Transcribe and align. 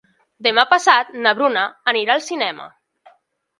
Demà 0.45 0.63
passat 0.71 1.11
na 1.27 1.35
Bruna 1.41 1.67
anirà 1.95 2.17
al 2.17 2.27
cinema. 2.31 2.69